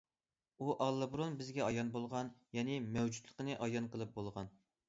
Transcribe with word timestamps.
ئۇ 0.61 0.69
ئاللىبۇرۇن 0.85 1.35
بىزگە 1.41 1.61
ئايان 1.67 1.93
بولغان، 1.97 2.33
يەنى 2.59 2.81
مەۋجۇتلۇقىنى 2.97 3.59
ئايان 3.67 3.93
قىلىپ 3.95 4.19
بولغان. 4.19 4.55